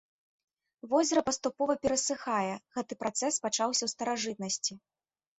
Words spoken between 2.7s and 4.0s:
гэты працэс пачаўся ў